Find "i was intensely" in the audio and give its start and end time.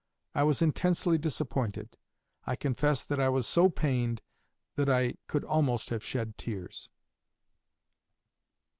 0.33-1.19